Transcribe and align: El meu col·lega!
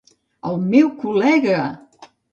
El 0.51 0.57
meu 0.71 0.89
col·lega! 1.03 1.63